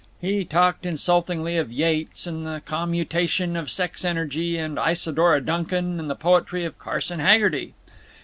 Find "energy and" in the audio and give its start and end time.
4.03-4.79